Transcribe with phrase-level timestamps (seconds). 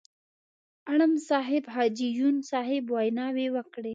[0.91, 3.89] اړم صاحب، حاجي یون صاحب ویناوې وکړې.